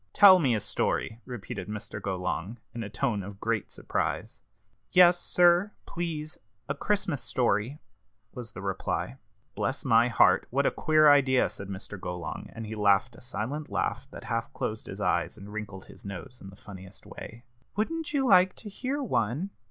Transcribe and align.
"Tell 0.13 0.39
me 0.39 0.55
a 0.55 0.59
story!" 0.59 1.21
repeated 1.25 1.67
Mr. 1.67 2.01
Golong, 2.01 2.57
in 2.73 2.81
a 2.81 2.89
tone 2.89 3.21
of 3.21 3.39
great 3.39 3.69
surprise. 3.69 4.41
"Yes, 4.91 5.19
sir, 5.19 5.73
please 5.85 6.39
a 6.67 6.73
Christmas 6.73 7.21
story," 7.21 7.77
was 8.33 8.51
the 8.53 8.63
reply. 8.63 9.17
"Bless 9.53 9.85
my 9.85 10.07
heart! 10.07 10.47
what 10.49 10.65
a 10.65 10.71
queer 10.71 11.07
idea!" 11.11 11.47
said 11.51 11.67
Mr. 11.69 11.99
Golong, 11.99 12.49
and 12.55 12.65
he 12.65 12.73
laughed 12.73 13.15
a 13.15 13.21
silent 13.21 13.69
laugh 13.69 14.07
that 14.09 14.23
half 14.23 14.51
closed 14.53 14.87
his 14.87 14.99
eyes 14.99 15.37
and 15.37 15.53
wrinkled 15.53 15.85
his 15.85 16.03
nose 16.03 16.39
in 16.41 16.49
the 16.49 16.55
funniest 16.55 17.05
way. 17.05 17.43
"Wouldn't 17.75 18.11
you 18.11 18.25
like 18.25 18.55
to 18.55 18.69
hear 18.69 19.03
one?" 19.03 19.51